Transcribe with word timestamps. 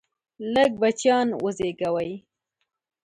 لږ 0.53 0.71
بچیان 0.81 1.27
وزیږوئ! 1.43 2.11